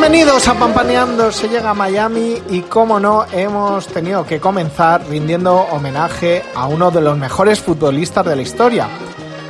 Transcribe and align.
Bienvenidos 0.00 0.48
a 0.48 0.54
Pampaneando, 0.54 1.30
se 1.30 1.46
llega 1.46 1.68
a 1.68 1.74
Miami 1.74 2.40
y 2.48 2.62
como 2.62 2.98
no 2.98 3.26
hemos 3.32 3.86
tenido 3.86 4.24
que 4.24 4.40
comenzar 4.40 5.06
rindiendo 5.06 5.54
homenaje 5.54 6.42
a 6.54 6.68
uno 6.68 6.90
de 6.90 7.02
los 7.02 7.18
mejores 7.18 7.60
futbolistas 7.60 8.24
de 8.24 8.34
la 8.34 8.40
historia. 8.40 8.88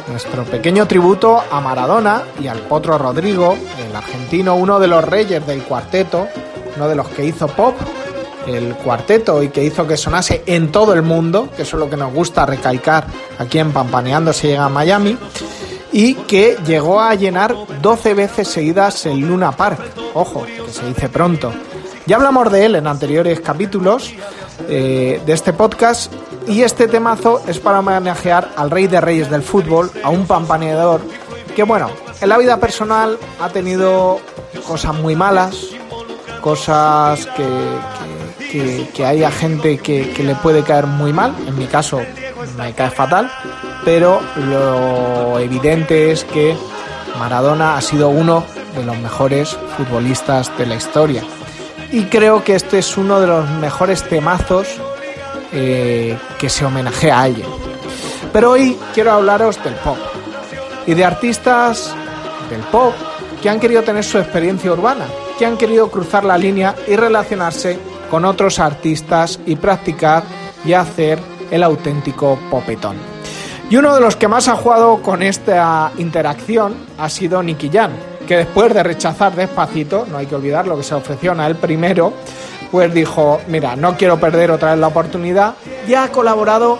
Nuestro 0.09 0.43
pequeño 0.43 0.88
tributo 0.88 1.41
a 1.53 1.61
Maradona 1.61 2.25
y 2.41 2.49
al 2.49 2.59
Potro 2.62 2.99
Rodrigo, 2.99 3.56
el 3.78 3.94
argentino, 3.94 4.56
uno 4.56 4.81
de 4.81 4.88
los 4.88 5.05
reyes 5.05 5.47
del 5.47 5.62
cuarteto, 5.62 6.27
uno 6.75 6.88
de 6.88 6.97
los 6.97 7.06
que 7.11 7.25
hizo 7.25 7.47
pop, 7.47 7.77
el 8.49 8.75
cuarteto 8.75 9.44
y 9.44 9.50
que 9.50 9.62
hizo 9.62 9.87
que 9.87 9.97
sonase 9.97 10.43
en 10.47 10.72
todo 10.72 10.94
el 10.94 11.03
mundo, 11.03 11.49
que 11.56 11.62
es 11.62 11.72
lo 11.75 11.88
que 11.88 11.97
nos 11.97 12.12
gusta 12.12 12.44
recalcar 12.44 13.06
aquí 13.38 13.61
en 13.61 13.71
Pampaneando 13.71 14.32
se 14.32 14.49
llega 14.49 14.65
a 14.65 14.69
Miami 14.69 15.17
y 15.93 16.15
que 16.15 16.56
llegó 16.67 17.00
a 17.00 17.15
llenar 17.15 17.55
12 17.81 18.15
veces 18.15 18.49
seguidas 18.49 19.06
el 19.06 19.21
Luna 19.21 19.53
Park. 19.53 19.81
Ojo, 20.15 20.44
que 20.44 20.72
se 20.72 20.87
dice 20.87 21.09
pronto. 21.09 21.53
Ya 22.06 22.16
hablamos 22.16 22.50
de 22.50 22.66
él 22.66 22.76
en 22.76 22.87
anteriores 22.87 23.41
capítulos 23.41 24.12
eh, 24.69 25.21
de 25.25 25.32
este 25.32 25.53
podcast 25.53 26.12
y 26.48 26.62
este 26.62 26.88
temazo 26.88 27.43
es 27.47 27.59
para 27.59 27.81
homenajear 27.81 28.50
al 28.56 28.70
rey 28.70 28.87
de 28.87 29.00
reyes 29.00 29.31
del 29.31 29.43
fútbol, 29.43 29.91
a 30.03 30.10
un 30.10 30.26
pampaneador 30.26 31.00
que 31.54 31.62
bueno, 31.65 31.91
en 32.20 32.28
la 32.28 32.38
vida 32.38 32.59
personal 32.59 33.19
ha 33.41 33.49
tenido 33.49 34.20
cosas 34.66 34.94
muy 34.94 35.16
malas, 35.16 35.66
cosas 36.41 37.26
que, 37.26 38.88
que, 38.94 39.04
hay 39.04 39.25
a 39.25 39.31
gente 39.31 39.78
que, 39.78 40.10
que 40.10 40.25
le 40.25 40.34
puede 40.37 40.62
caer 40.62 40.87
muy 40.87 41.12
mal, 41.12 41.34
en 41.47 41.59
mi 41.59 41.66
caso 41.66 42.00
me 42.56 42.72
cae 42.72 42.91
fatal, 42.91 43.31
pero 43.84 44.20
lo 44.37 45.38
evidente 45.38 46.10
es 46.10 46.25
que 46.25 46.56
Maradona 47.19 47.76
ha 47.76 47.81
sido 47.81 48.09
uno 48.09 48.44
de 48.75 48.84
los 48.84 48.97
mejores 48.98 49.56
futbolistas 49.76 50.56
de 50.58 50.66
la 50.66 50.76
historia. 50.76 51.22
Y 51.92 52.04
creo 52.04 52.44
que 52.44 52.54
este 52.54 52.78
es 52.78 52.97
uno 52.97 53.20
de 53.20 53.26
los 53.26 53.48
mejores 53.50 54.03
temazos 54.04 54.69
eh, 55.53 56.16
que 56.38 56.48
se 56.48 56.64
homenajea 56.64 57.19
a 57.19 57.22
alguien. 57.22 57.48
Pero 58.32 58.53
hoy 58.53 58.78
quiero 58.94 59.12
hablaros 59.12 59.62
del 59.64 59.75
pop 59.75 59.98
y 60.86 60.94
de 60.94 61.04
artistas 61.04 61.94
del 62.48 62.60
pop 62.62 62.94
que 63.42 63.48
han 63.48 63.58
querido 63.58 63.82
tener 63.82 64.04
su 64.04 64.19
experiencia 64.19 64.72
urbana, 64.72 65.06
que 65.38 65.47
han 65.47 65.56
querido 65.56 65.91
cruzar 65.91 66.25
la 66.25 66.38
línea 66.38 66.76
y 66.87 66.94
relacionarse 66.94 67.78
con 68.10 68.25
otros 68.25 68.58
artistas 68.58 69.41
y 69.47 69.56
practicar 69.56 70.22
y 70.64 70.75
hacer 70.75 71.19
el 71.50 71.62
auténtico 71.62 72.38
popetón. 72.50 72.97
Y 73.70 73.76
uno 73.76 73.94
de 73.94 74.00
los 74.00 74.16
que 74.16 74.28
más 74.28 74.48
ha 74.48 74.56
jugado 74.56 75.00
con 75.00 75.22
esta 75.22 75.92
interacción 75.97 76.75
ha 76.98 77.08
sido 77.08 77.42
Nicky 77.42 77.70
Jam, 77.72 77.92
que 78.31 78.37
después 78.37 78.73
de 78.73 78.85
rechazar 78.85 79.35
despacito, 79.35 80.07
no 80.09 80.19
hay 80.19 80.27
que 80.27 80.37
olvidar 80.37 80.65
lo 80.65 80.77
que 80.77 80.85
se 80.85 80.95
ofreció 80.95 81.33
a 81.33 81.47
él 81.49 81.57
primero, 81.57 82.13
pues 82.71 82.95
dijo, 82.95 83.41
mira, 83.49 83.75
no 83.75 83.97
quiero 83.97 84.21
perder 84.21 84.53
otra 84.53 84.71
vez 84.71 84.79
la 84.79 84.87
oportunidad, 84.87 85.55
y 85.89 85.95
ha 85.95 86.13
colaborado 86.13 86.79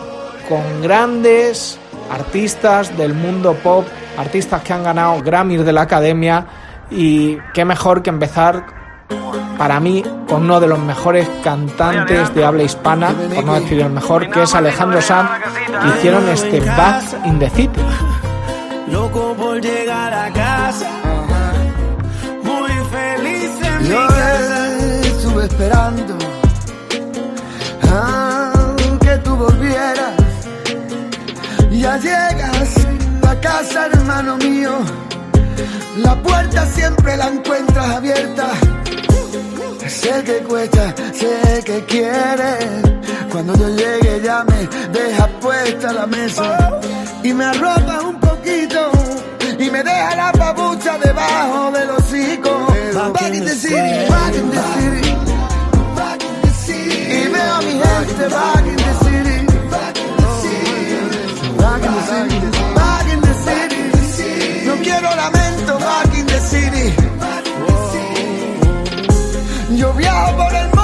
con 0.49 0.81
grandes 0.81 1.77
artistas 2.09 2.97
del 2.97 3.15
mundo 3.15 3.55
pop, 3.55 3.84
artistas 4.16 4.62
que 4.62 4.72
han 4.72 4.84
ganado 4.84 5.21
Grammys 5.25 5.65
de 5.65 5.72
la 5.72 5.81
Academia, 5.81 6.47
y 6.88 7.37
qué 7.53 7.65
mejor 7.65 8.00
que 8.00 8.11
empezar 8.11 8.65
para 9.59 9.81
mí 9.81 10.05
con 10.28 10.44
uno 10.44 10.61
de 10.61 10.69
los 10.69 10.78
mejores 10.78 11.28
cantantes 11.43 12.32
de 12.32 12.44
habla 12.44 12.62
hispana, 12.62 13.12
por 13.34 13.44
no 13.44 13.55
decir 13.55 13.81
el 13.81 13.91
mejor, 13.91 14.31
que 14.31 14.44
es 14.44 14.55
Alejandro 14.55 15.03
Sanz, 15.03 15.28
que 15.67 15.88
hicieron 15.99 16.28
este 16.28 16.61
Back 16.61 17.03
in 17.25 17.41
the 17.41 17.50
City. 17.50 17.81
Loco 18.88 19.34
por 19.37 19.61
llegar 19.61 20.15
a 20.15 20.32
casa. 20.32 21.09
Yo 23.90 24.06
estuve 25.02 25.46
esperando 25.46 26.16
a 27.90 28.52
que 29.00 29.19
tú 29.25 29.34
volvieras. 29.34 30.14
Ya 31.72 31.96
llegas 31.96 32.70
a 33.28 33.34
casa, 33.40 33.87
hermano 33.87 34.37
mío. 34.37 34.70
La 35.96 36.14
puerta 36.22 36.66
siempre 36.66 37.16
la 37.16 37.31
encuentras 37.31 37.90
abierta. 37.96 38.50
Sé 39.88 40.22
que 40.22 40.38
cuesta, 40.44 40.94
sé 41.12 41.64
que 41.64 41.84
quieres. 41.86 42.66
Cuando 43.32 43.56
yo 43.56 43.70
llegue 43.70 44.20
ya 44.22 44.44
me 44.44 44.69
dejas 44.96 45.31
puesta 45.40 45.93
la 45.93 46.06
mesa 46.06 46.81
y 47.25 47.32
me 47.32 47.44
arropas 47.44 48.04
un 48.04 48.20
poquito 48.20 48.93
y 49.58 49.69
me 49.69 49.82
deja 49.82 50.14
la 50.14 50.31
papucha 50.31 50.96
debajo 50.96 51.72
del 51.72 51.90
hocico. 51.90 52.69
Back 52.92 53.32
in 53.32 53.44
the 53.44 53.50
city, 53.50 53.75
back 54.08 54.34
in 54.34 54.50
the 54.50 54.62
city, 54.75 55.14
back 55.94 56.22
in 56.25 56.42
the 56.42 56.50
city. 56.50 56.98
Y 57.08 57.28
veo 57.32 57.54
a 57.54 57.60
mi 57.62 57.72
gente 57.78 58.28
back 58.28 58.66
in 58.66 58.76
the 58.76 58.92
city, 59.04 59.37
back 59.70 59.96
in 59.96 60.10
the 60.16 60.28
city, 60.40 60.69
back 61.56 61.82
in 61.84 61.92
the 61.94 62.02
city, 62.10 62.38
back 62.75 63.06
in 63.12 63.20
the 63.20 63.34
city. 64.16 64.66
No 64.66 64.75
quiero 64.82 65.08
lamento, 65.14 65.78
back 65.78 66.19
in 66.19 66.26
the 66.26 66.40
city. 66.40 66.87
Yo 69.76 69.93
viajo 69.94 70.36
por 70.36 70.52
el 70.54 70.66
mundo 70.66 70.80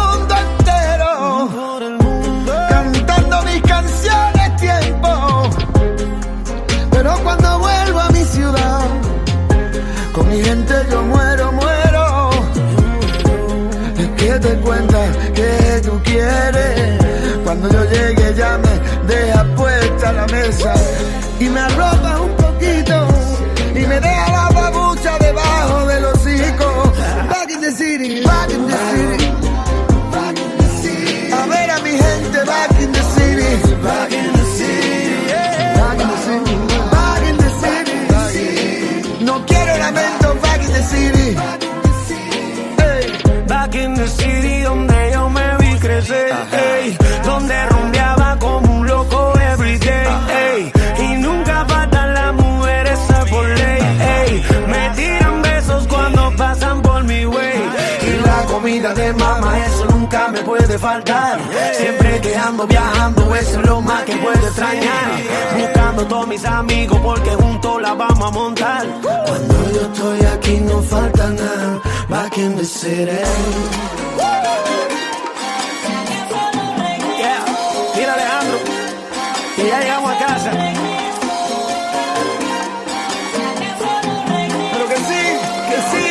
dé 14.47 14.57
cuenta 14.61 14.99
que 15.35 15.81
tú 15.85 16.01
quieres. 16.05 17.01
Cuando 17.45 17.69
yo 17.69 17.85
llegue 17.85 18.35
ya 18.37 18.59
me 18.59 18.75
deja 19.13 19.45
puesta 19.57 20.13
la 20.13 20.27
mesa 20.27 20.75
y 21.41 21.45
me 21.49 21.61
arropa 21.61 22.21
un 22.21 22.37
poquito 22.37 23.09
y 23.75 23.87
me 23.87 24.01
deja 24.01 24.31
la 24.31 24.49
babucha 24.61 25.19
debajo 25.19 25.87
de 25.87 26.01
los 26.01 26.27
hijos. 26.27 26.99
Back 27.29 27.51
in 27.51 27.61
the 27.61 27.73
city, 27.73 28.23
back 28.25 28.51
in 28.51 28.67
the 28.67 28.77
city. 28.93 29.33
A 31.33 31.47
ver 31.47 31.71
a 31.71 31.79
mi 31.81 31.91
gente, 31.91 32.39
back 32.45 32.81
in 32.81 32.93
the 32.93 33.03
city. 33.17 33.75
Back 33.83 34.13
in 34.13 34.33
the 34.33 34.45
city, 34.59 35.07
Back 35.77 35.99
in 36.01 36.09
the 36.09 36.19
city. 36.27 36.55
Back 36.91 37.23
in 37.29 37.37
the 37.37 37.51
city. 37.61 39.25
No 39.25 39.45
quiero 39.47 39.77
lamento, 39.79 40.35
back 40.41 40.61
in 40.65 40.73
the 40.73 40.83
city. 40.83 41.66
In 43.79 43.95
the 43.95 44.09
city 44.09 44.63
donde 44.63 45.11
yo 45.13 45.29
me 45.29 45.57
vi 45.59 45.79
crecer, 45.79 46.33
ey, 46.53 46.97
donde 47.25 47.67
rumbeaba 47.67 48.39
como 48.39 48.79
un 48.79 48.87
loco 48.87 49.39
everyday, 49.39 50.07
ey, 50.31 50.73
y 51.05 51.09
nunca 51.21 51.65
faltan 51.67 52.15
las 52.15 52.35
mujeres 52.35 52.99
a 53.11 53.25
por 53.27 53.47
ley, 53.47 53.81
ey, 54.19 54.45
me 54.67 54.91
tiran 54.97 55.43
besos 55.43 55.87
cuando 55.89 56.33
pasan 56.37 56.81
por 56.81 57.05
mi 57.05 57.27
way, 57.27 57.61
y 58.09 58.27
la 58.27 58.43
comida 58.47 58.95
de 58.95 59.13
mamá 59.13 59.59
nunca 59.59 59.85
me 59.89 59.96
siempre 61.73 62.21
que 62.21 62.37
ando 62.37 62.67
viajando 62.67 63.35
eso 63.35 63.61
es 63.61 63.67
lo 63.67 63.81
más 63.81 64.03
que 64.05 64.17
puedo 64.17 64.47
extrañar, 64.47 65.11
buscando 65.57 66.07
todos 66.07 66.27
mis 66.29 66.45
amigos 66.45 66.99
porque 67.03 67.31
juntos 67.31 67.81
la 67.81 67.95
vamos 67.95 68.29
a 68.29 68.31
montar, 68.31 68.87
cuando 69.01 69.73
yo 69.73 69.81
estoy 69.83 70.21
aquí 70.27 70.61
no 70.61 70.83
falta 70.83 71.29
nada, 71.31 71.81
back 72.09 72.37
in 72.39 72.57
the 72.57 72.65
city. 72.65 73.11
Yeah. 77.19 77.45
Mira 77.97 78.13
Alejandro, 78.13 78.59
que 79.57 79.67
ya 79.69 79.81
llegamos 79.81 80.11
a 80.11 80.19
casa. 80.19 80.51
Pero 84.73 84.89
que 84.89 84.97
sí, 84.97 85.23
que 85.71 85.79
sí, 85.91 86.07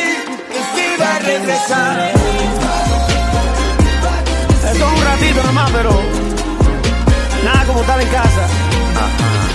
que 0.52 0.60
sí 0.74 1.00
va 1.00 1.14
a 1.14 1.18
regresar. 1.20 2.15
Pero 5.76 5.90
nada 7.44 7.66
como 7.66 7.82
estar 7.82 8.00
en 8.00 8.08
casa. 8.08 8.48
Y 8.72 9.45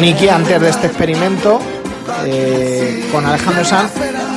Nicky, 0.00 0.28
antes 0.28 0.60
de 0.60 0.68
este 0.68 0.88
experimento, 0.88 1.58
eh, 2.24 3.08
con 3.10 3.24
Alejandro 3.24 3.64
Sanz, 3.64 3.92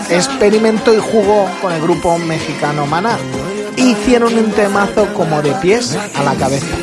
experimentó 0.09 0.93
y 0.93 0.99
jugó 0.99 1.49
con 1.61 1.73
el 1.73 1.81
grupo 1.81 2.17
mexicano 2.17 2.85
Maná. 2.85 3.17
Hicieron 3.75 4.37
un 4.37 4.51
temazo 4.51 5.13
como 5.13 5.41
de 5.41 5.51
pies 5.55 5.97
a 6.15 6.23
la 6.23 6.35
cabeza. 6.35 6.75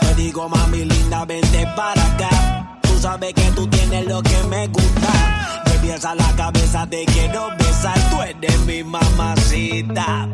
Te 0.00 0.14
digo, 0.14 0.48
mami 0.48 0.84
linda, 0.84 1.24
vente 1.24 1.66
para 1.76 2.02
acá. 2.02 2.78
Tú 2.82 2.98
sabes 3.00 3.34
que 3.34 3.50
tú 3.54 3.66
tienes 3.66 4.06
lo 4.06 4.22
que 4.22 4.42
me 4.48 4.66
gusta. 4.68 5.62
De 5.66 5.78
pies 5.78 6.04
a 6.04 6.14
la 6.14 6.30
cabeza 6.36 6.86
te 6.88 7.04
quiero 7.06 7.50
besar. 7.58 7.98
Tú 8.10 8.22
eres 8.22 8.58
mi 8.60 8.82
mamacita. 8.82 10.28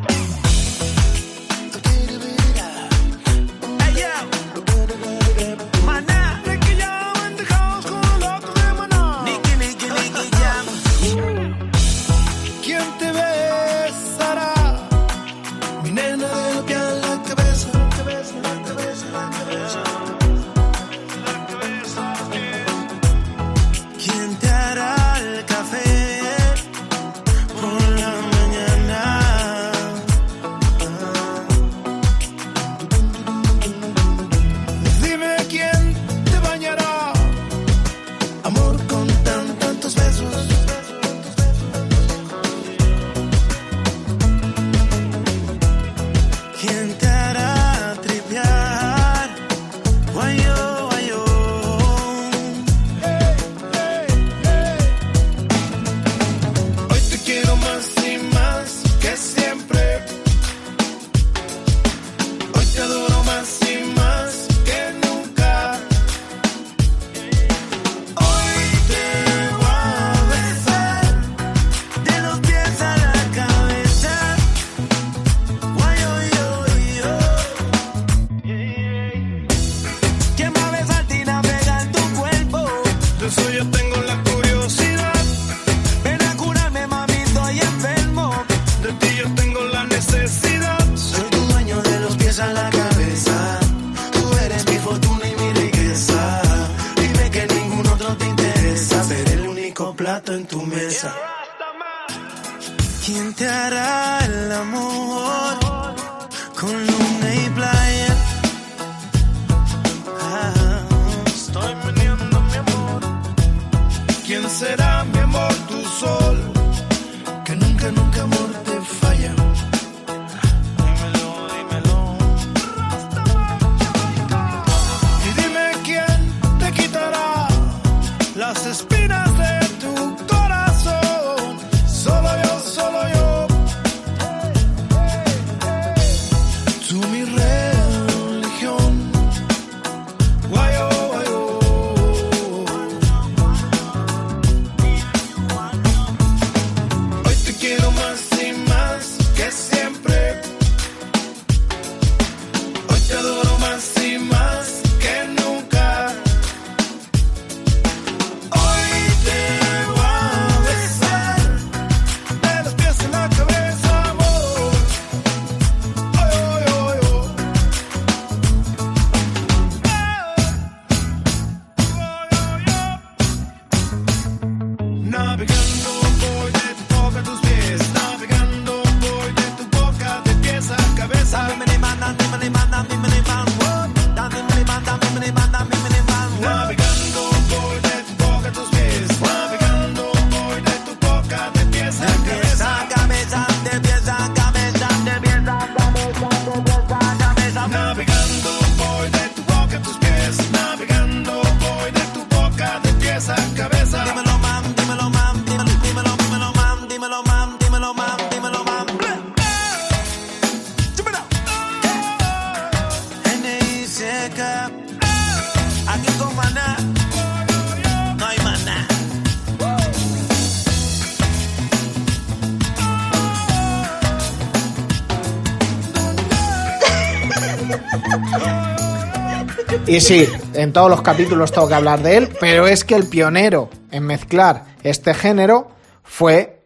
Y 229.90 230.00
sí, 230.00 230.28
en 230.54 230.72
todos 230.72 230.88
los 230.88 231.02
capítulos 231.02 231.50
tengo 231.50 231.66
que 231.66 231.74
hablar 231.74 232.00
de 232.00 232.16
él, 232.16 232.28
pero 232.38 232.68
es 232.68 232.84
que 232.84 232.94
el 232.94 233.08
pionero 233.08 233.70
en 233.90 234.04
mezclar 234.04 234.66
este 234.84 235.14
género 235.14 235.72
fue 236.04 236.62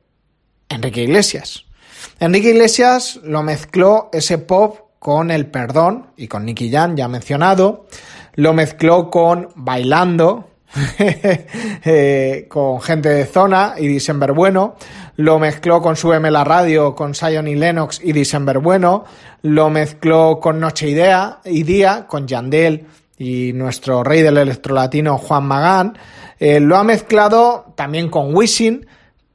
Enrique 0.68 1.04
Iglesias. 1.04 1.64
Enrique 2.20 2.50
Iglesias 2.50 3.18
lo 3.22 3.42
mezcló 3.42 4.10
ese 4.12 4.36
pop 4.36 4.90
con 4.98 5.30
el 5.30 5.46
perdón 5.46 6.08
y 6.18 6.28
con 6.28 6.44
Nicky 6.44 6.70
Jan, 6.70 6.98
ya 6.98 7.08
mencionado. 7.08 7.86
Lo 8.34 8.52
mezcló 8.52 9.08
con 9.08 9.48
Bailando, 9.54 10.50
eh, 10.98 12.46
con 12.50 12.82
gente 12.82 13.08
de 13.08 13.24
zona 13.24 13.76
y 13.78 13.88
December 13.88 14.32
Bueno. 14.32 14.76
Lo 15.16 15.38
mezcló 15.38 15.80
con 15.80 15.96
Súbeme 15.96 16.30
la 16.30 16.44
radio, 16.44 16.94
con 16.94 17.14
Sion 17.14 17.48
y 17.48 17.54
Lennox 17.54 18.02
y 18.04 18.12
December 18.12 18.58
Bueno. 18.58 19.06
Lo 19.40 19.70
mezcló 19.70 20.40
con 20.40 20.60
Noche 20.60 20.90
Idea 20.90 21.38
y 21.46 21.62
Día, 21.62 22.04
con 22.06 22.26
Yandel 22.26 22.86
y 23.18 23.52
nuestro 23.52 24.02
rey 24.02 24.22
del 24.22 24.38
electrolatino 24.38 25.18
Juan 25.18 25.46
Magán. 25.46 25.98
Eh, 26.38 26.60
lo 26.60 26.76
ha 26.76 26.84
mezclado 26.84 27.72
también 27.76 28.08
con 28.08 28.34
Wishing, 28.34 28.86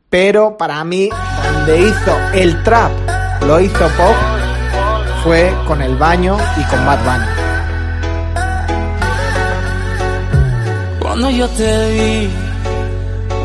pero 0.09 0.57
para 0.57 0.83
mí, 0.83 1.09
donde 1.43 1.81
hizo 1.87 2.17
el 2.33 2.61
trap, 2.63 2.91
lo 3.45 3.59
hizo 3.59 3.87
pop, 3.97 4.15
fue 5.23 5.53
con 5.67 5.81
El 5.81 5.95
Baño 5.97 6.37
y 6.57 6.63
con 6.63 6.85
Bad 6.85 6.99
Bunny. 7.03 7.49
Cuando 10.99 11.29
yo 11.31 11.47
te 11.49 11.91
vi, 11.91 12.29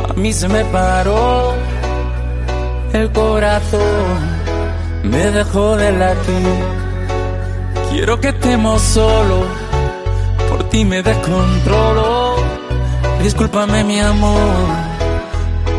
a 0.09 0.12
mí 0.14 0.33
se 0.33 0.49
me 0.49 0.64
paró 0.67 1.55
el 2.93 3.11
corazón, 3.11 3.81
me 5.03 5.31
dejó 5.31 5.76
de 5.76 5.93
latir. 5.93 6.64
Quiero 7.91 8.21
que 8.21 8.29
estemos 8.29 8.83
solos, 8.83 9.47
por 10.54 10.68
ti 10.68 10.84
me 10.84 11.02
descontrolo. 11.02 12.37
Discúlpame 13.23 13.82
mi 13.82 13.99
amor 13.99 14.68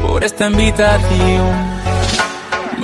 por 0.01 0.23
esta 0.23 0.47
invitación. 0.47 1.74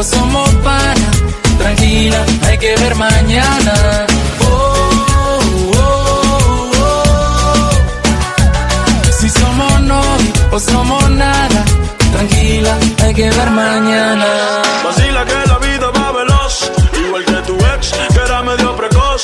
Novios 0.00 0.06
o 0.06 0.16
somos 0.16 0.48
panas. 0.64 1.22
Tranquila, 1.58 2.24
hay 2.46 2.58
que 2.58 2.76
ver 2.76 2.94
mañana. 2.94 4.06
Oh, 4.40 5.40
oh, 5.76 6.70
oh. 6.76 7.70
Si 9.18 9.28
somos 9.28 9.80
novios 9.82 10.38
o 10.52 10.58
somos 10.60 11.10
nada. 11.10 11.64
Tranquila, 12.12 12.76
hay 13.02 13.14
que 13.14 13.30
ver 13.30 13.50
mañana. 13.50 14.26
Vacila 14.84 15.24
que 15.24 15.48
la 15.48 15.58
vida 15.58 15.90
va 15.90 16.12
veloz, 16.12 16.72
igual 17.04 17.24
que 17.24 17.42
tu 17.46 17.56
ex, 17.74 17.92
que 18.12 18.20
era 18.20 18.42
medio 18.42 18.76
precoz. 18.76 19.22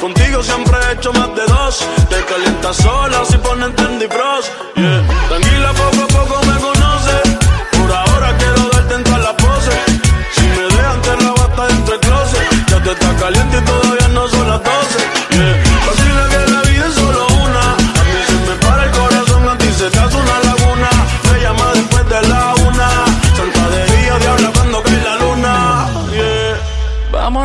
Contigo 0.00 0.42
siempre 0.42 0.76
he 0.78 0.92
hecho 0.94 1.12
más 1.12 1.34
de 1.34 1.44
dos. 1.46 1.84
Te 2.10 2.24
calientas 2.24 2.76
sola 2.76 3.24
si 3.30 3.38
ponen 3.38 3.74
Tandy 3.76 4.06
Frost. 4.08 4.50
Yeah. 4.76 5.01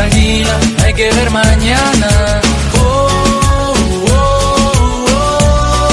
Tranquila, 0.00 0.58
hay 0.82 0.94
que 0.94 1.10
ver 1.12 1.30
mañana. 1.30 2.08
Oh, 2.80 3.08
oh, 4.08 5.04
oh. 5.12 5.92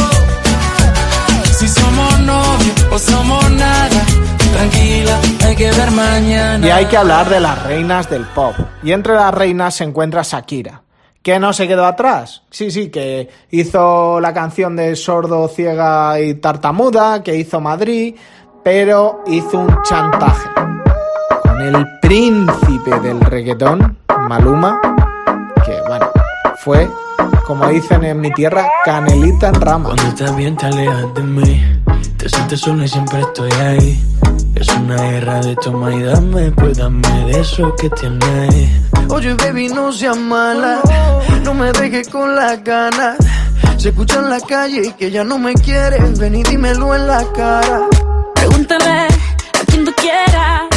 Si 1.59 1.67
somos 1.67 2.19
novios 2.21 2.87
o 2.89 2.99
somos 2.99 3.51
nada. 3.51 4.05
Tranquila, 4.53 5.19
hay 5.45 5.55
que 5.57 5.71
ver 5.73 5.91
mañana. 5.91 6.65
Y 6.65 6.69
hay 6.69 6.85
que 6.85 6.95
hablar 6.95 7.27
de 7.27 7.41
las 7.41 7.61
reinas 7.63 8.09
del 8.09 8.23
pop. 8.27 8.55
Y 8.81 8.93
entre 8.93 9.13
las 9.13 9.33
reinas 9.33 9.75
se 9.75 9.83
encuentra 9.83 10.21
Shakira. 10.23 10.83
Que 11.21 11.37
no 11.37 11.51
se 11.51 11.67
quedó 11.67 11.85
atrás. 11.85 12.43
Sí, 12.49 12.71
sí, 12.71 12.89
que 12.89 13.27
hizo 13.51 14.21
la 14.21 14.33
canción 14.33 14.77
de 14.77 14.95
sordo, 14.95 15.49
ciega 15.49 16.17
y 16.21 16.35
tartamuda, 16.35 17.21
que 17.21 17.35
hizo 17.35 17.59
Madrid, 17.59 18.15
pero 18.63 19.25
hizo 19.27 19.59
un 19.59 19.83
chantaje 19.83 20.76
con 21.57 21.75
el 21.75 21.87
príncipe 21.99 22.99
del 23.01 23.19
reggaetón, 23.21 23.97
Maluma, 24.27 24.79
que 25.65 25.79
bueno, 25.87 26.09
fue, 26.57 26.89
como 27.45 27.67
dicen 27.67 28.03
en 28.03 28.19
mi 28.19 28.31
tierra, 28.33 28.67
canelita 28.85 29.49
en 29.49 29.61
rama. 29.61 29.85
Cuando 29.85 30.03
estás 30.03 30.35
bien 30.35 30.55
te 30.55 30.67
alejas 30.67 31.13
de 31.15 31.23
mí 31.23 31.81
Te 32.17 32.29
sientes 32.29 32.59
sola 32.59 32.85
y 32.85 32.87
siempre 32.87 33.21
estoy 33.21 33.51
ahí 33.53 34.03
Es 34.55 34.67
una 34.69 34.95
guerra 34.95 35.39
de 35.41 35.55
toma 35.55 35.93
y 35.93 36.03
dame 36.03 36.51
Pues 36.51 36.77
dame 36.77 37.25
de 37.25 37.39
eso 37.39 37.73
que 37.75 37.89
tienes 37.91 38.69
Oye, 39.09 39.33
baby, 39.35 39.69
no 39.69 39.91
seas 39.91 40.17
mala. 40.17 40.81
No 41.43 41.53
me 41.53 41.71
dejes 41.71 42.09
con 42.09 42.35
las 42.35 42.61
ganas. 42.63 43.17
Se 43.77 43.89
escucha 43.89 44.19
en 44.19 44.29
la 44.29 44.41
calle 44.41 44.93
que 44.99 45.09
ya 45.09 45.23
no 45.23 45.37
me 45.37 45.53
quieres. 45.53 46.19
Ven 46.19 46.35
y 46.35 46.43
dímelo 46.43 46.93
en 46.93 47.07
la 47.07 47.23
cara. 47.33 47.87
Pregúntale 48.35 49.07
a 49.07 49.65
quien 49.65 49.85
tú 49.85 49.93
quieras. 49.93 50.76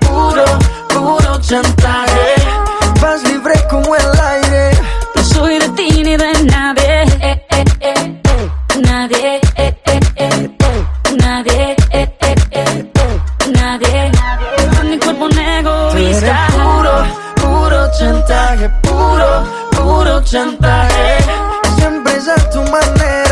Puro, 0.00 0.44
puro 0.88 1.38
chantaje, 1.40 1.40
puro, 1.40 1.40
chantaje. 1.40 2.34
Vas 3.00 3.22
libre 3.24 3.54
como 3.68 3.94
el 3.96 4.20
aire. 4.20 4.70
No 5.16 5.22
soy 5.24 5.58
de 5.58 5.68
ti 5.70 6.02
ni 6.04 6.16
de 6.16 6.32
nadie. 6.44 7.02
Eh, 7.20 7.46
eh, 7.50 7.64
eh, 7.80 7.94
eh. 8.24 8.80
Nadie. 8.86 9.40
eh, 9.56 9.76
eh, 9.86 10.00
eh. 10.16 10.50
Nadie. 11.18 11.76
eh, 11.90 12.16
eh, 12.20 12.34
eh. 12.52 12.88
Nadie. 13.52 14.10
Con 14.76 14.90
mi 14.90 14.98
cuerpo 14.98 15.26
egoísta. 15.28 16.46
puro, 16.52 16.94
puro 17.42 17.90
chantaje, 17.98 18.68
puro, 18.82 19.44
puro 19.72 20.20
chantaje. 20.22 21.16
Siempre 21.76 22.16
es 22.16 22.28
a 22.28 22.36
tu 22.50 22.60
manera. 22.70 23.31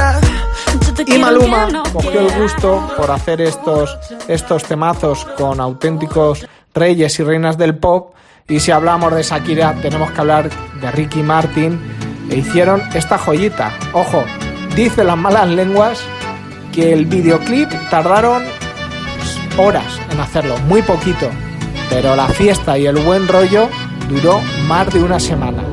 Y 1.06 1.18
Maluma 1.18 1.82
cogió 1.92 2.20
el 2.20 2.40
gusto 2.40 2.90
por 2.96 3.10
hacer 3.10 3.40
estos, 3.40 3.98
estos 4.28 4.64
temazos 4.64 5.24
con 5.36 5.60
auténticos 5.60 6.46
reyes 6.74 7.18
y 7.18 7.22
reinas 7.22 7.56
del 7.58 7.76
pop. 7.76 8.14
Y 8.48 8.60
si 8.60 8.70
hablamos 8.70 9.14
de 9.14 9.22
Shakira, 9.22 9.74
tenemos 9.80 10.10
que 10.10 10.20
hablar 10.20 10.50
de 10.80 10.90
Ricky 10.90 11.22
Martin. 11.22 11.80
E 12.30 12.36
hicieron 12.36 12.82
esta 12.94 13.18
joyita. 13.18 13.72
Ojo, 13.92 14.24
dice 14.76 15.04
las 15.04 15.16
malas 15.16 15.48
lenguas 15.48 16.00
que 16.72 16.92
el 16.92 17.06
videoclip 17.06 17.68
tardaron 17.90 18.44
horas 19.58 20.00
en 20.10 20.20
hacerlo, 20.20 20.56
muy 20.68 20.82
poquito. 20.82 21.28
Pero 21.88 22.14
la 22.14 22.28
fiesta 22.28 22.78
y 22.78 22.86
el 22.86 22.96
buen 22.98 23.26
rollo 23.26 23.68
duró 24.08 24.40
más 24.66 24.92
de 24.92 25.02
una 25.02 25.18
semana. 25.18 25.69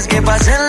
No 0.00 0.04
dejes 0.04 0.16
que 0.16 0.22
pasen 0.22 0.59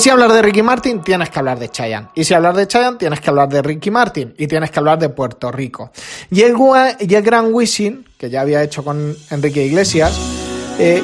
si 0.00 0.10
hablar 0.10 0.32
de 0.32 0.42
Ricky 0.42 0.62
Martin, 0.62 1.02
tienes 1.02 1.30
que 1.30 1.38
hablar 1.38 1.58
de 1.58 1.68
Chayanne. 1.68 2.08
Y 2.14 2.24
si 2.24 2.34
hablar 2.34 2.56
de 2.56 2.66
Chayanne, 2.66 2.96
tienes 2.96 3.20
que 3.20 3.30
hablar 3.30 3.48
de 3.48 3.62
Ricky 3.62 3.90
Martin. 3.90 4.34
Y 4.38 4.46
tienes 4.46 4.70
que 4.70 4.78
hablar 4.78 4.98
de 4.98 5.10
Puerto 5.10 5.52
Rico. 5.52 5.90
Y 6.30 6.42
el, 6.42 6.54
gran 7.22 7.52
Wisin, 7.52 8.06
que 8.16 8.30
ya 8.30 8.40
había 8.40 8.62
hecho 8.62 8.82
con 8.82 9.16
Enrique 9.30 9.64
Iglesias, 9.64 10.18
eh, 10.78 11.02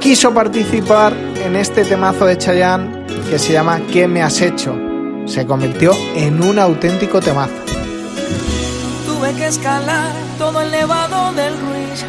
quiso 0.00 0.32
participar 0.32 1.12
en 1.44 1.56
este 1.56 1.84
temazo 1.84 2.26
de 2.26 2.38
Chayanne 2.38 3.06
que 3.28 3.38
se 3.38 3.52
llama 3.52 3.80
¿Qué 3.92 4.08
me 4.08 4.22
has 4.22 4.40
hecho? 4.40 4.76
Se 5.26 5.46
convirtió 5.46 5.92
en 6.16 6.42
un 6.42 6.58
auténtico 6.58 7.20
temazo. 7.20 7.52
Tuve 9.06 9.32
que 9.34 9.46
escalar 9.46 10.12
todo 10.38 10.60
el 10.60 10.70
nevado 10.70 11.32
del 11.34 11.54
Ruiz. 11.58 12.04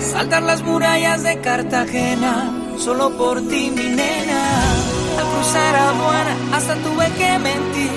Saltar 0.00 0.42
las 0.42 0.62
murallas 0.62 1.22
de 1.22 1.40
Cartagena, 1.40 2.65
solo 2.78 3.10
por 3.10 3.40
ti, 3.48 3.70
mi 3.74 3.88
nena. 3.88 4.42
Al 5.18 5.24
cruzar 5.24 5.76
aduana, 5.76 6.36
hasta 6.52 6.74
tuve 6.76 7.10
que 7.12 7.38
mentir. 7.38 7.90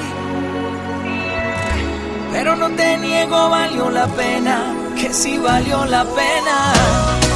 Pero 2.31 2.55
no 2.55 2.69
te 2.69 2.97
niego, 2.97 3.49
valió 3.49 3.89
la 3.89 4.07
pena, 4.07 4.73
que 4.95 5.13
sí 5.13 5.37
valió 5.37 5.85
la 5.85 6.03
pena. 6.05 6.73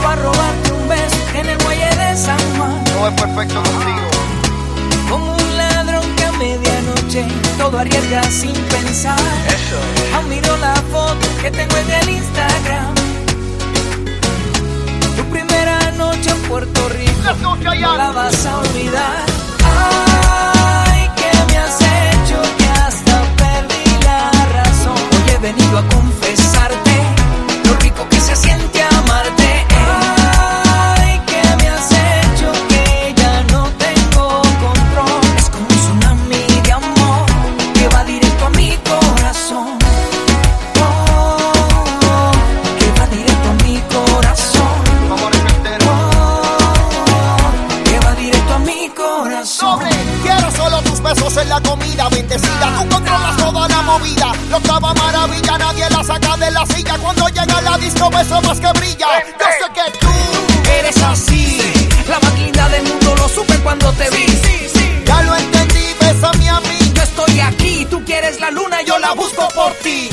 Para 0.01 0.21
robarte 0.21 0.71
un 0.71 0.87
beso 0.87 1.17
en 1.35 1.49
el 1.49 1.57
muelle 1.63 1.95
de 1.95 2.15
San 2.15 2.39
Juan. 2.57 2.83
No 2.95 3.07
es 3.07 3.21
perfecto 3.21 3.55
contigo. 3.55 4.07
Como 5.09 5.35
un 5.35 5.57
ladrón 5.57 6.15
que 6.15 6.25
a 6.25 6.31
medianoche 6.33 7.25
todo 7.57 7.79
arriesga 7.79 8.23
sin 8.23 8.53
pensar. 8.53 9.19
Eso. 9.47 10.15
Aún 10.15 10.29
miro 10.29 10.55
la 10.57 10.75
foto 10.91 11.27
que 11.41 11.51
tengo 11.51 11.75
en 11.77 11.91
el 11.91 12.09
Instagram. 12.09 12.95
Tu 15.17 15.23
primera 15.25 15.91
noche 15.91 16.29
en 16.29 16.41
Puerto 16.43 16.89
Rico. 16.89 17.12
La 17.23 18.11
vas 18.11 18.45
a 18.45 18.57
olvidar. 18.57 19.25
Ay, 19.63 21.09
que 21.15 21.53
me 21.53 21.57
has 21.57 21.79
hecho 21.79 22.41
que 22.57 22.65
hasta 22.65 23.21
perdí 23.37 24.03
la 24.03 24.29
razón. 24.51 24.97
Hoy 24.97 25.31
he 25.33 25.37
venido 25.37 25.77
a 25.77 25.87
confesarte 25.87 26.42
silla. 56.65 56.97
Cuando 56.97 57.27
llega 57.29 57.61
la 57.61 57.77
disco, 57.77 58.09
beso 58.09 58.41
más 58.41 58.59
que 58.59 58.71
brilla. 58.79 59.07
Yo 59.39 59.45
sé 59.45 59.73
que 59.73 59.97
tú 59.99 60.07
Eres 60.79 61.03
así, 61.03 61.57
la 62.07 62.19
más 62.19 62.39
linda 62.39 62.69
del 62.69 62.83
mundo, 62.83 63.15
lo 63.15 63.29
supe 63.29 63.57
cuando 63.59 63.91
te 63.93 64.09
vi. 64.09 64.25
ya 65.05 65.21
lo 65.23 65.35
entendí, 65.35 65.85
bésame 65.99 66.49
a 66.49 66.59
mí. 66.61 66.93
Yo 66.95 67.03
estoy 67.03 67.39
aquí, 67.39 67.85
tú 67.89 68.03
quieres 68.05 68.39
la 68.39 68.49
luna, 68.51 68.81
yo 68.83 68.97
la 68.99 69.13
busco 69.13 69.47
por 69.55 69.73
ti. 69.83 70.09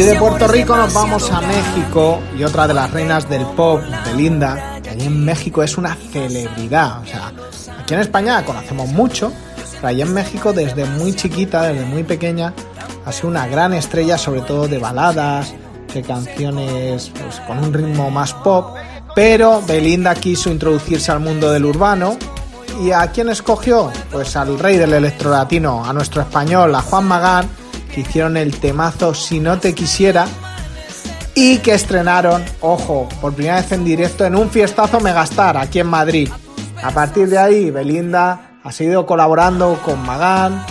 Y 0.00 0.02
de 0.02 0.14
Puerto 0.14 0.48
Rico 0.48 0.74
nos 0.74 0.94
vamos 0.94 1.30
a. 1.30 1.42
México 1.42 2.20
y 2.34 2.42
otra 2.42 2.66
de 2.66 2.72
las 2.72 2.90
reinas 2.90 3.28
del 3.28 3.44
pop, 3.48 3.82
Belinda, 4.06 4.80
que 4.82 4.88
allí 4.88 5.04
en 5.04 5.22
México 5.26 5.62
es 5.62 5.76
una 5.76 5.94
celebridad. 5.94 7.02
O 7.02 7.06
sea, 7.06 7.30
aquí 7.78 7.92
en 7.92 8.00
España 8.00 8.40
la 8.40 8.46
conocemos 8.46 8.88
mucho, 8.88 9.30
pero 9.74 9.88
allí 9.88 10.00
en 10.00 10.14
México 10.14 10.54
desde 10.54 10.86
muy 10.86 11.14
chiquita, 11.14 11.64
desde 11.64 11.84
muy 11.84 12.02
pequeña, 12.02 12.54
ha 13.04 13.12
sido 13.12 13.28
una 13.28 13.46
gran 13.46 13.74
estrella, 13.74 14.16
sobre 14.16 14.40
todo 14.40 14.68
de 14.68 14.78
baladas, 14.78 15.52
de 15.92 16.00
canciones 16.00 17.12
pues, 17.20 17.38
con 17.40 17.58
un 17.58 17.70
ritmo 17.70 18.10
más 18.10 18.32
pop. 18.32 18.74
Pero 19.14 19.60
Belinda 19.60 20.14
quiso 20.14 20.48
introducirse 20.48 21.12
al 21.12 21.20
mundo 21.20 21.52
del 21.52 21.66
urbano 21.66 22.16
¿Y 22.80 22.92
a 22.92 23.06
quién 23.08 23.28
escogió? 23.28 23.90
Pues 24.10 24.36
al 24.36 24.58
rey 24.58 24.78
del 24.78 24.94
electrolatino, 24.94 25.84
a 25.84 25.92
nuestro 25.92 26.22
español, 26.22 26.74
a 26.74 26.80
Juan 26.80 27.04
Magán, 27.04 27.46
que 27.94 28.00
hicieron 28.00 28.36
el 28.36 28.58
temazo 28.58 29.14
Si 29.14 29.40
no 29.40 29.58
te 29.58 29.74
quisiera 29.74 30.26
y 31.34 31.58
que 31.58 31.74
estrenaron, 31.74 32.44
ojo, 32.60 33.08
por 33.20 33.34
primera 33.34 33.56
vez 33.56 33.70
en 33.72 33.84
directo 33.84 34.24
en 34.24 34.34
un 34.34 34.50
fiestazo 34.50 35.00
Megastar 35.00 35.56
aquí 35.56 35.78
en 35.78 35.86
Madrid. 35.86 36.28
A 36.82 36.90
partir 36.90 37.28
de 37.28 37.38
ahí, 37.38 37.70
Belinda 37.70 38.58
ha 38.62 38.72
seguido 38.72 39.06
colaborando 39.06 39.80
con 39.84 40.04
Magán, 40.04 40.64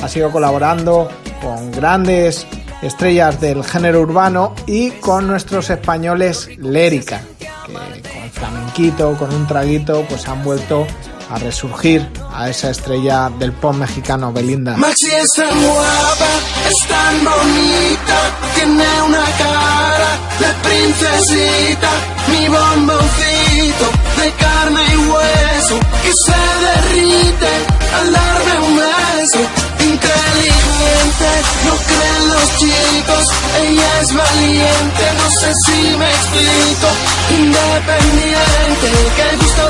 ha 0.00 0.08
seguido 0.08 0.30
colaborando 0.30 1.10
con 1.42 1.72
grandes 1.72 2.46
estrellas 2.82 3.40
del 3.40 3.64
género 3.64 4.00
urbano 4.00 4.54
y 4.66 4.90
con 4.92 5.26
nuestros 5.26 5.70
españoles 5.70 6.48
Lérica, 6.58 7.20
que 7.38 7.76
con 8.02 8.30
flamenquito, 8.30 9.16
con 9.16 9.34
un 9.34 9.46
traguito, 9.46 10.04
pues 10.08 10.28
han 10.28 10.42
vuelto 10.44 10.86
a 11.34 11.38
resurgir 11.38 12.06
a 12.32 12.48
esa 12.48 12.70
estrella 12.70 13.28
del 13.38 13.52
pop 13.52 13.74
mexicano 13.74 14.32
Belinda. 14.32 14.76
Maxi 14.76 15.10
es 15.10 15.32
tan 15.32 15.62
guapa, 15.62 16.30
es 16.70 16.88
tan 16.88 17.14
bonita, 17.24 18.18
tiene 18.54 19.02
una 19.08 19.24
cara 19.42 20.10
de 20.38 20.50
princesita, 20.68 21.90
mi 22.28 22.46
bomboncito 22.48 23.86
de 24.20 24.30
carne 24.44 24.82
y 24.92 24.96
hueso 25.10 25.76
que 26.02 26.12
se 26.24 26.40
derrite 26.66 27.52
al 27.98 28.12
darme 28.12 28.54
un 28.68 28.76
beso. 28.76 29.40
Inteligente, 29.80 31.30
no 31.66 31.74
creen 31.90 32.24
los 32.34 32.48
chicos, 32.60 33.24
ella 33.60 33.90
es 34.02 34.14
valiente, 34.14 35.04
no 35.18 35.30
sé 35.40 35.50
si 35.64 35.96
me 35.98 36.08
explico. 36.10 36.88
Independiente, 37.30 38.88
qué 39.16 39.36
gusto 39.36 39.64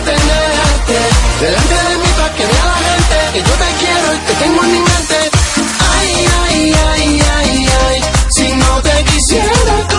delante 0.86 1.74
de 1.74 1.96
mí 1.98 2.08
para 2.16 2.34
que 2.34 2.46
vea 2.46 2.64
la 2.66 2.74
gente 2.74 3.16
que 3.32 3.38
yo 3.40 3.54
te 3.54 3.70
quiero 3.80 4.14
y 4.14 4.18
te 4.18 4.34
tengo 4.34 4.62
en 4.64 4.72
mi 4.72 4.78
mente. 4.78 5.30
Ay, 5.96 6.26
ay, 6.42 6.72
ay, 6.86 7.22
ay, 7.36 7.68
ay, 7.86 8.04
si 8.28 8.52
no 8.52 8.82
te 8.82 9.04
quisiera, 9.04 9.93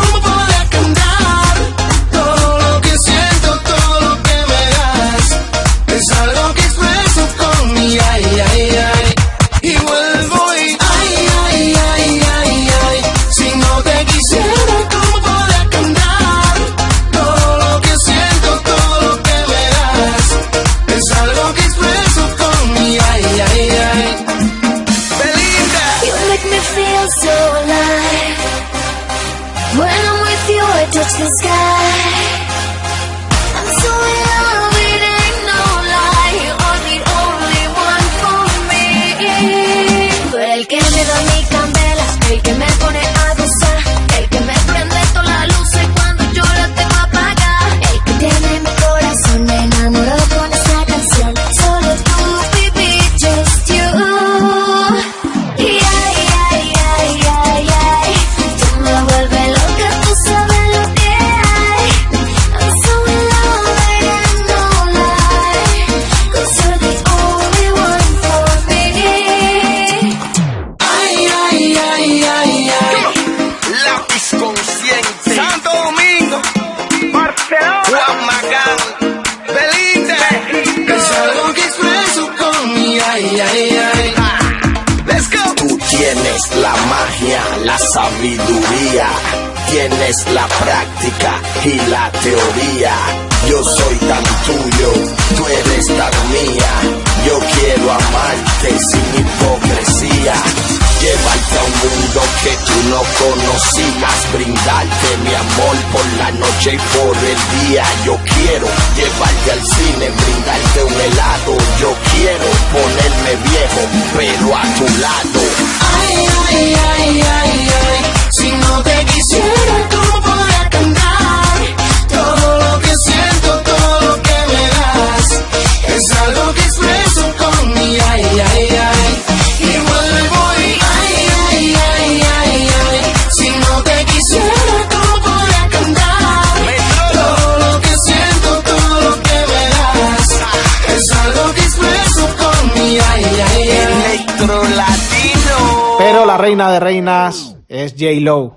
reina 146.37 146.71
de 146.71 146.79
reinas 146.79 147.57
es 147.67 147.93
J. 147.93 148.19
Lowe. 148.21 148.53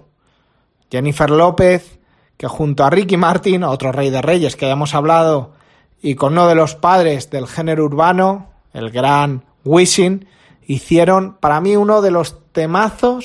Jennifer 0.90 1.30
López, 1.30 1.98
que 2.36 2.46
junto 2.46 2.84
a 2.84 2.90
Ricky 2.90 3.16
Martin, 3.16 3.64
otro 3.64 3.92
rey 3.92 4.10
de 4.10 4.22
reyes 4.22 4.56
que 4.56 4.66
hayamos 4.66 4.94
hablado, 4.94 5.52
y 6.00 6.14
con 6.14 6.32
uno 6.32 6.48
de 6.48 6.54
los 6.54 6.74
padres 6.74 7.30
del 7.30 7.46
género 7.46 7.84
urbano, 7.84 8.50
el 8.72 8.90
gran 8.90 9.44
Wishing, 9.64 10.26
hicieron 10.66 11.36
para 11.40 11.60
mí 11.60 11.76
uno 11.76 12.00
de 12.00 12.10
los 12.10 12.36
temazos 12.52 13.24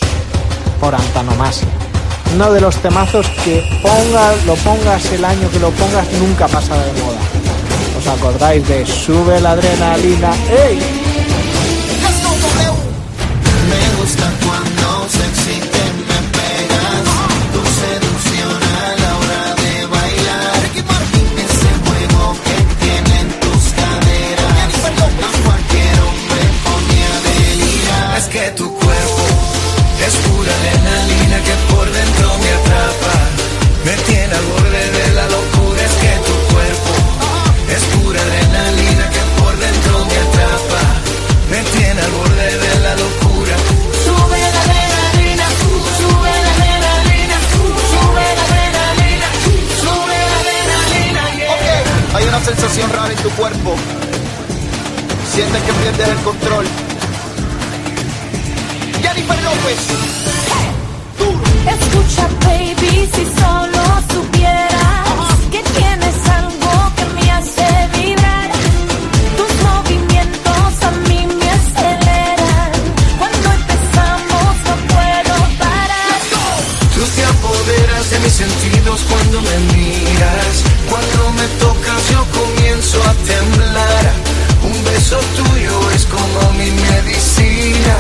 por 0.80 0.96
antonomasia. 0.96 1.68
Uno 2.34 2.52
de 2.52 2.62
los 2.62 2.76
temazos 2.78 3.28
que 3.44 3.63
pongas, 3.82 4.46
lo 4.46 4.56
pongas 4.56 5.12
el 5.12 5.24
año 5.24 5.50
que 5.52 5.60
lo 5.60 5.70
pongas, 5.72 6.12
nunca 6.13 6.48
pasa 6.48 6.76
de 6.84 6.92
moda. 7.02 7.20
¿Os 7.98 8.08
acordáis 8.08 8.68
de 8.68 8.86
Sube 8.86 9.39
la 9.39 9.52
adrenalina? 9.52 10.32
¡Ey! 10.50 11.03
sensación 52.73 52.89
rara 52.91 53.13
en 53.13 53.21
tu 53.21 53.29
cuerpo. 53.31 53.75
Sientes 55.31 55.62
que 55.62 55.73
pierdes 55.73 56.07
el 56.07 56.17
control. 56.23 56.65
Jennifer 59.01 59.43
López. 59.43 59.79
Hey. 60.53 60.71
Escucha, 61.75 62.27
baby, 62.45 63.09
si 63.13 63.25
solo 63.41 63.83
supieras 64.13 65.07
uh 65.07 65.21
-huh. 65.21 65.49
que 65.51 65.62
tienes 65.77 66.15
algo 66.39 66.71
que 66.97 67.05
me 67.15 67.31
hace 67.31 67.67
vibrar. 67.95 68.49
Tus 69.38 69.51
movimientos 69.69 70.71
a 70.89 70.91
mí 71.07 71.19
me 71.39 71.49
aceleran. 71.57 72.71
Cuando 73.19 73.47
empezamos 73.59 74.53
no 74.67 74.75
puedo 74.93 75.36
parar. 75.63 76.19
Tú 76.95 77.01
te 77.15 77.23
apoderas 77.33 78.09
de 78.12 78.19
mis 78.19 78.33
sentidos 78.33 78.99
cuando 79.09 79.41
me 79.41 79.55
miras, 79.73 80.53
cuando 80.89 81.23
me 81.38 81.62
a 83.10 83.13
temblar. 83.32 84.13
Un 84.63 84.84
beso 84.86 85.20
tuyo 85.38 85.92
es 85.92 86.06
como 86.06 86.52
mi 86.54 86.70
medicina. 86.72 87.96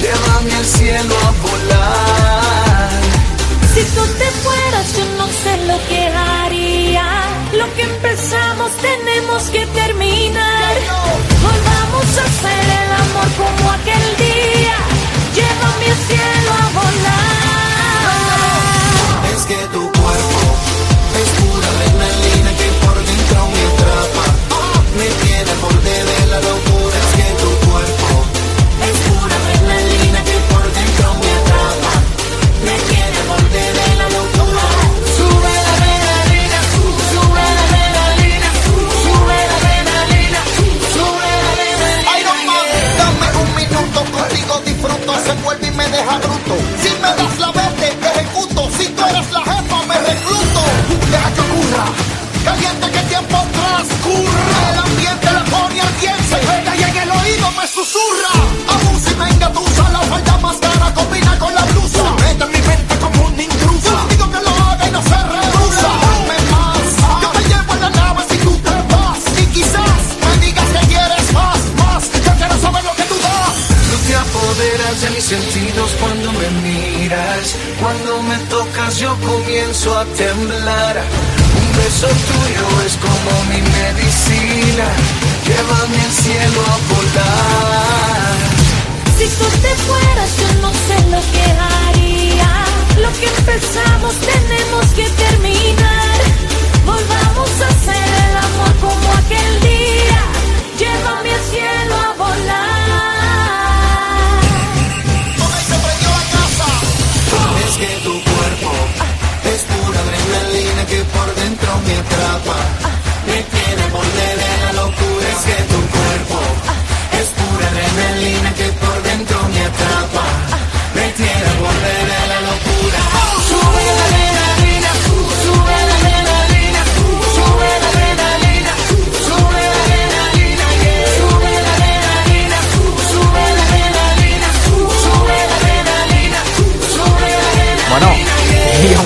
Llévame 0.00 0.54
al 0.54 0.64
cielo 0.64 1.14
a 1.26 1.30
volar. 1.46 2.90
Si 3.74 3.82
tú 3.94 4.04
te 4.20 4.28
fueras, 4.42 4.96
yo 4.96 5.04
no 5.18 5.26
sé 5.42 5.52
lo 5.66 5.78
que 5.88 6.06
haría. 6.06 7.06
Lo 7.52 7.74
que 7.74 7.82
empezamos 7.82 8.70
tenemos 8.76 9.42
que 9.50 9.66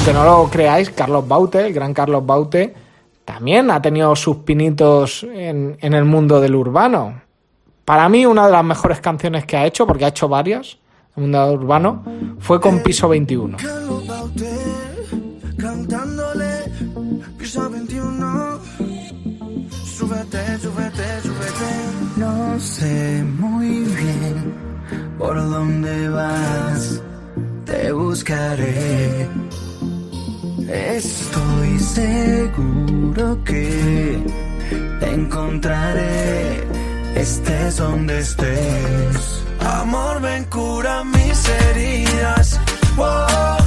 aunque 0.05 0.19
no 0.19 0.25
lo 0.25 0.51
creáis, 0.51 0.91
Carlos 0.91 1.29
Baute, 1.29 1.65
el 1.65 1.73
gran 1.73 1.95
Carlos 1.95 2.27
Baute, 2.27 2.75
también 3.25 3.71
ha 3.71 3.81
tenido 3.81 4.17
sus 4.17 4.39
pinitos 4.39 5.23
en, 5.23 5.79
en 5.81 5.95
el 5.95 6.05
mundo 6.05 6.41
del 6.41 6.57
urbano. 6.57 7.23
Para 7.85 8.09
mí, 8.09 8.27
una 8.27 8.47
de 8.47 8.53
las 8.53 8.65
mejores 8.65 9.01
canciones 9.01 9.45
que 9.45 9.57
ha 9.57 9.65
hecho, 9.65 9.87
porque 9.87 10.05
ha 10.05 10.09
hecho 10.09 10.29
varias, 10.29 10.77
en 11.15 11.23
el 11.23 11.23
mundo 11.23 11.47
del 11.47 11.59
urbano, 11.61 12.05
fue 12.41 12.61
con 12.61 12.83
Piso 12.83 13.09
21. 13.09 13.59
Carlos 13.59 14.05
Baute, 14.09 14.51
cantándole 15.57 16.65
Piso 17.39 17.71
21. 17.71 18.59
Súbete, 19.85 20.59
súbete, 20.59 21.21
súbete. 21.23 22.17
No 22.17 22.59
sé 22.59 23.23
muy 23.39 23.69
bien 23.85 24.53
por 25.17 25.37
dónde 25.37 26.09
vas, 26.09 27.01
te 27.65 27.93
buscaré 27.93 29.29
Estoy 30.69 31.79
seguro 31.79 33.43
que 33.45 34.19
te 35.01 35.11
encontraré, 35.11 36.65
estés 37.17 37.77
donde 37.77 38.19
estés. 38.19 39.45
Amor, 39.61 40.21
ven, 40.21 40.45
cura 40.45 41.05
mis 41.05 41.49
heridas. 41.49 42.61
Oh. 42.97 43.62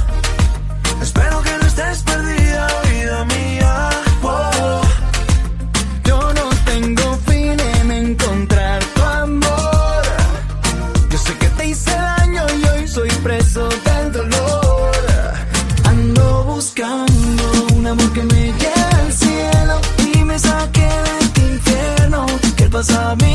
casamento. 22.86 23.25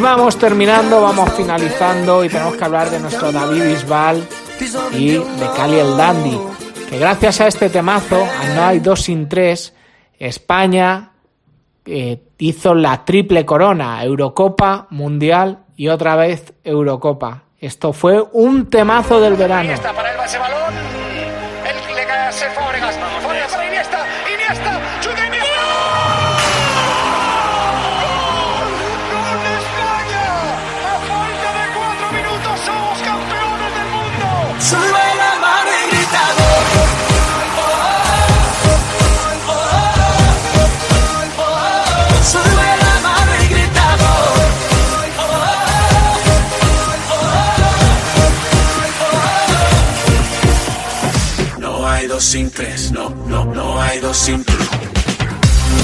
Vamos 0.00 0.38
terminando, 0.38 1.02
vamos 1.02 1.30
finalizando 1.34 2.24
y 2.24 2.28
tenemos 2.30 2.56
que 2.56 2.64
hablar 2.64 2.88
de 2.88 3.00
nuestro 3.00 3.30
David 3.30 3.64
Bisbal 3.64 4.26
y 4.92 5.12
de 5.12 5.50
Cali 5.54 5.78
el 5.78 5.94
Dandy, 5.94 6.38
que 6.88 6.98
gracias 6.98 7.40
a 7.42 7.46
este 7.46 7.68
temazo, 7.68 8.16
a 8.16 8.54
No 8.54 8.64
hay 8.64 8.80
dos 8.80 9.02
sin 9.02 9.28
tres, 9.28 9.74
España 10.18 11.10
eh, 11.84 12.18
hizo 12.38 12.74
la 12.74 13.04
triple 13.04 13.44
corona, 13.44 14.02
Eurocopa, 14.02 14.86
Mundial 14.90 15.64
y 15.76 15.88
otra 15.88 16.16
vez 16.16 16.54
Eurocopa. 16.64 17.42
Esto 17.58 17.92
fue 17.92 18.22
un 18.32 18.70
temazo 18.70 19.20
del 19.20 19.34
verano. 19.34 19.68
Ahí 19.68 19.74
está 19.74 19.92
para 19.92 20.12
él 20.12 20.18
va 20.18 20.24
ese 20.24 20.38
balón. 20.38 21.10
Sin 52.20 52.50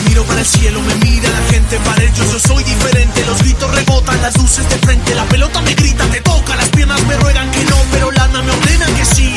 Miro 0.06 0.22
para 0.24 0.40
el 0.40 0.46
cielo, 0.46 0.82
me 0.82 0.94
mira 0.96 1.30
la 1.30 1.40
gente, 1.50 1.78
para 1.78 2.02
ellos 2.02 2.30
yo 2.30 2.38
soy 2.38 2.62
diferente. 2.62 3.24
Los 3.24 3.38
gritos 3.38 3.74
rebotan, 3.74 4.20
las 4.20 4.36
luces 4.36 4.68
de 4.68 4.76
frente, 4.78 5.14
la 5.14 5.24
pelota 5.24 5.62
me 5.62 5.74
grita, 5.74 6.04
me 6.06 6.20
toca, 6.20 6.54
las 6.56 6.68
piernas 6.68 7.02
me 7.06 7.16
ruegan 7.16 7.50
que 7.50 7.64
no, 7.64 7.76
pero 7.90 8.10
el 8.10 8.20
alma 8.20 8.42
me 8.42 8.50
ordena 8.50 8.86
que 8.86 9.04
sí. 9.04 9.34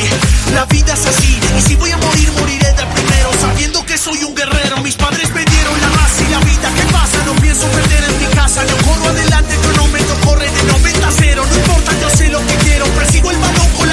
La 0.52 0.66
vida 0.66 0.92
es 0.92 1.06
así, 1.06 1.40
y 1.56 1.62
si 1.62 1.76
voy 1.76 1.90
a 1.90 1.96
morir, 1.96 2.32
moriré 2.38 2.68
de 2.68 2.84
primero, 2.94 3.30
sabiendo 3.40 3.84
que 3.86 3.96
soy 3.96 4.22
un 4.24 4.34
guerrero. 4.34 4.76
Mis 4.82 4.96
padres 4.96 5.32
me 5.32 5.44
dieron 5.44 5.80
la 5.80 5.88
raza 5.88 6.22
y 6.22 6.30
la 6.30 6.38
vida, 6.40 6.70
¿qué 6.76 6.92
pasa? 6.92 7.24
No 7.24 7.34
pienso 7.36 7.66
perder 7.68 8.04
en 8.04 8.18
mi 8.20 8.26
casa, 8.34 8.66
yo 8.66 8.76
corro 8.76 9.08
adelante, 9.08 9.56
cronómetro 9.62 10.16
corre 10.26 10.50
de 10.50 10.62
90 10.64 11.08
a 11.08 11.12
0. 11.12 11.44
No 11.48 11.56
importa, 11.56 11.92
yo 11.98 12.10
sé 12.10 12.28
lo 12.28 12.46
que 12.46 12.54
quiero, 12.56 12.84
persigo 12.88 13.30
el 13.30 13.38
balón 13.38 13.68
con 13.78 13.89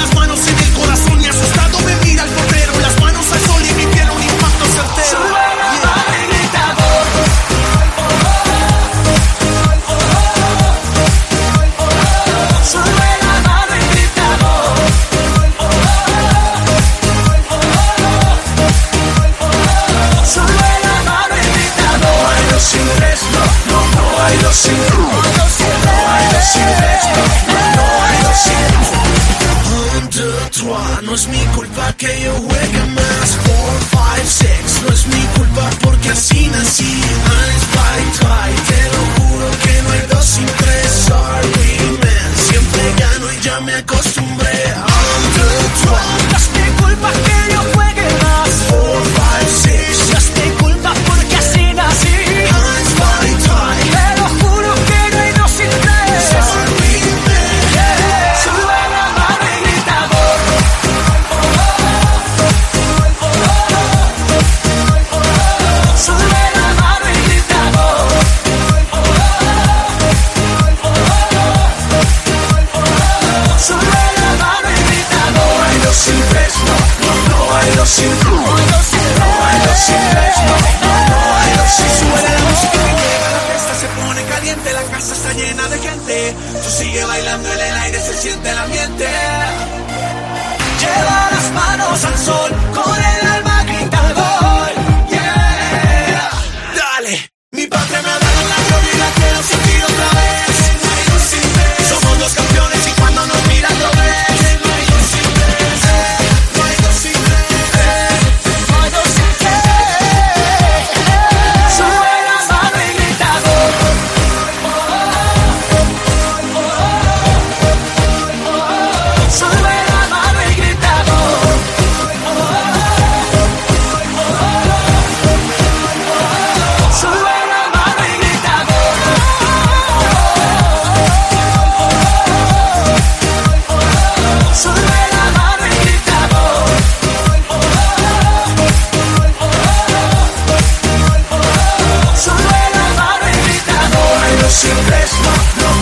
no 31.02 31.14
es 31.14 31.28
mi 31.28 31.38
culpa 31.54 31.92
que 31.96 32.06
yo 32.22 32.32
juegue 32.32 32.84
más 32.94 33.28
Four, 33.44 33.80
five, 33.90 34.26
six, 34.26 34.82
no 34.82 34.92
es 34.92 35.06
mi 35.06 35.22
culpa 35.36 35.70
porque 35.82 36.08
así 36.10 36.48
nací. 36.48 36.84
Eins, 36.84 37.62
zwei, 37.72 38.02
drei, 38.20 38.54
te 38.68 38.82
lo 38.94 39.02
juro 39.16 39.46
que 39.62 39.82
no 39.82 39.90
hay 39.92 40.06
dos 40.10 40.24
sin 40.24 40.46
Sorry, 41.06 41.57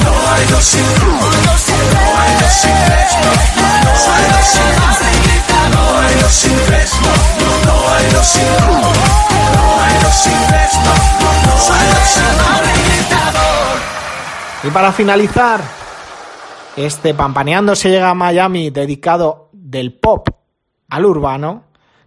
no 0.04 0.32
hay 0.32 0.46
dos 0.50 0.64
sin 0.64 1.16
Y 14.66 14.70
para 14.70 14.90
finalizar, 14.90 15.60
este 16.76 17.14
Pampaneando 17.14 17.76
se 17.76 17.88
llega 17.88 18.10
a 18.10 18.14
Miami 18.14 18.70
dedicado 18.70 19.48
del 19.52 19.94
pop 19.94 20.28
al 20.88 21.04
urbano, 21.04 21.64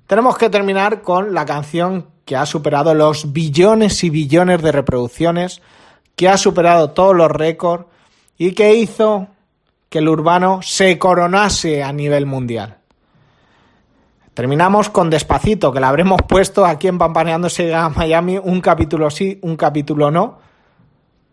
tenemos 0.08 0.38
que 0.38 0.50
terminar 0.50 1.02
con 1.02 1.34
la 1.34 1.46
canción 1.46 2.08
que 2.26 2.36
ha 2.36 2.46
superado 2.46 2.94
los 2.94 3.32
billones 3.32 4.04
y 4.04 4.10
billones 4.10 4.62
de 4.62 4.74
reproducciones, 4.74 5.62
que 6.20 6.28
ha 6.28 6.36
superado 6.36 6.90
todos 6.90 7.16
los 7.16 7.32
récords 7.32 7.86
y 8.38 8.52
que 8.52 8.76
hizo 8.76 9.30
que 9.88 10.00
el 10.00 10.10
urbano 10.10 10.60
se 10.62 11.00
coronase 11.00 11.82
a 11.82 11.94
nivel 11.94 12.26
mundial. 12.26 12.76
Terminamos 14.34 14.90
con 14.90 15.10
Despacito, 15.10 15.72
que 15.72 15.80
la 15.80 15.88
habremos 15.88 16.22
puesto 16.28 16.66
aquí 16.66 16.90
en 16.90 16.98
Pampaneando 16.98 17.48
se 17.48 17.64
llega 17.64 17.86
a 17.86 17.90
Miami, 17.90 18.38
un 18.38 18.60
capítulo 18.60 19.10
sí, 19.10 19.40
un 19.44 19.56
capítulo 19.56 20.12
no, 20.12 20.40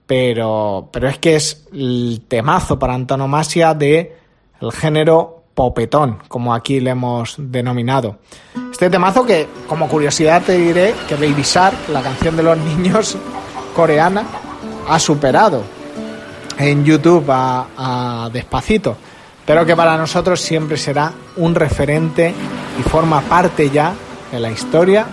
pero, 0.07 0.89
pero 0.93 1.09
es 1.09 1.19
que 1.19 1.35
es 1.35 1.67
el 1.73 2.23
temazo 2.29 2.79
para 2.79 2.95
antonomasia 2.95 3.75
de 3.75 4.17
el 4.61 4.71
género 4.71 5.43
popetón, 5.53 6.19
como 6.29 6.55
aquí 6.55 6.79
le 6.79 6.91
hemos 6.91 7.35
denominado. 7.39 8.21
Este 8.71 8.89
temazo 8.89 9.27
que, 9.27 9.49
como 9.67 9.89
curiosidad 9.89 10.45
te 10.45 10.57
diré 10.57 10.95
que 11.09 11.17
Baby 11.17 11.43
Shark, 11.43 11.89
la 11.89 12.03
canción 12.03 12.37
de 12.37 12.45
los 12.45 12.57
niños 12.79 13.19
coreana, 13.75 14.25
ha 14.89 14.99
superado 14.99 15.63
en 16.59 16.85
YouTube 16.85 17.31
a, 17.31 17.67
a 17.77 18.31
Despacito, 18.33 18.97
pero 19.45 19.65
que 19.67 19.77
para 19.77 19.97
nosotros 19.97 20.41
siempre 20.41 20.77
será 20.77 21.13
un 21.37 21.55
referente 21.55 22.35
y 22.79 22.83
forma 22.83 23.21
parte 23.23 23.71
ya 23.71 23.93
de 24.33 24.41
la 24.41 24.51
historia 24.51 25.07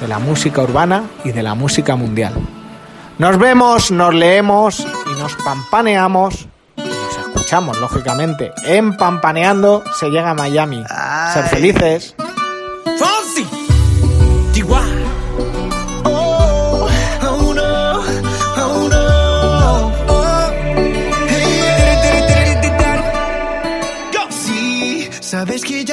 de 0.00 0.08
la 0.08 0.18
música 0.18 0.62
urbana 0.62 1.04
y 1.24 1.32
de 1.32 1.42
la 1.42 1.54
música 1.54 1.94
mundial. 1.94 2.32
Nos 3.18 3.38
vemos, 3.38 3.90
nos 3.90 4.14
leemos 4.14 4.80
y 4.80 5.20
nos 5.20 5.34
pampaneamos. 5.36 6.48
y 6.76 6.82
Nos 6.82 7.18
escuchamos, 7.18 7.78
lógicamente. 7.78 8.52
En 8.64 8.96
Pampaneando 8.96 9.84
se 9.98 10.08
llega 10.08 10.30
a 10.30 10.34
Miami. 10.34 10.82
Ser 11.34 11.44
felices. 11.44 12.14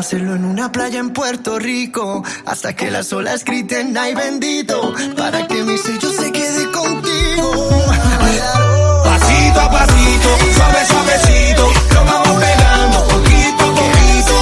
Hacerlo 0.00 0.34
en 0.34 0.46
una 0.46 0.72
playa 0.72 0.98
en 0.98 1.10
Puerto 1.10 1.58
Rico, 1.58 2.24
hasta 2.46 2.74
que 2.74 2.90
las 2.90 3.12
olas 3.12 3.44
griten, 3.44 3.94
ay 3.98 4.14
bendito, 4.14 4.94
para 5.14 5.46
que 5.46 5.62
mi 5.62 5.76
sello 5.76 6.10
se 6.10 6.32
quede 6.32 6.70
contigo. 6.70 7.68
Pasito 9.04 9.60
a 9.60 9.70
pasito, 9.70 10.28
suave 10.56 10.86
suavecito, 10.86 11.72
lo 11.92 12.04
vamos 12.06 12.42
pegando 12.42 13.08
poquito 13.08 13.62
a 13.62 13.74
poquito. 13.74 14.34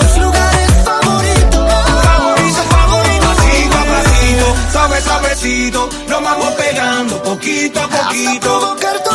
Tus 0.00 0.18
lugares 0.18 0.70
favoritos, 0.84 1.62
favoritos 2.02 2.66
favoritos. 2.66 3.36
Pasito 3.36 3.78
a 3.78 3.84
pasito, 3.84 4.46
Suave, 4.72 5.00
suavecito, 5.00 5.88
lo 6.08 6.20
vamos 6.20 6.54
pegando 6.54 7.22
poquito 7.22 7.80
a 7.80 7.88
poquito. 7.88 9.07